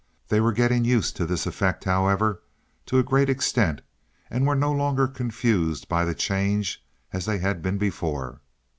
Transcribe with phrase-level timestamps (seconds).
[0.29, 2.41] They were getting used to this effect, however,
[2.87, 3.81] to a great extent,
[4.31, 8.41] and were no longer confused by the change as they had been before.